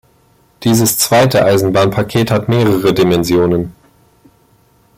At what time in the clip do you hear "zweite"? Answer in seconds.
0.97-1.45